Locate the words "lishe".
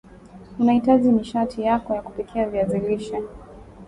2.79-3.21